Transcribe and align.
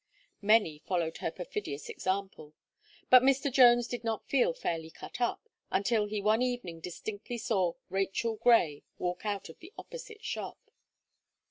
Many 0.41 0.79
followed 0.79 1.17
her 1.17 1.29
perfidious 1.29 1.87
example; 1.87 2.55
but 3.11 3.21
Mr. 3.21 3.51
Jones 3.53 3.85
did 3.87 4.03
not 4.03 4.27
feel 4.27 4.51
fairly 4.51 4.89
cut 4.89 5.21
up, 5.21 5.47
until 5.69 6.07
he 6.07 6.19
one 6.19 6.41
evening 6.41 6.79
distinctly 6.79 7.37
saw 7.37 7.73
Rachel 7.87 8.37
Gray 8.37 8.81
walk 8.97 9.27
out 9.27 9.47
of 9.47 9.59
the 9.59 9.71
opposite 9.77 10.23
shop. 10.23 10.57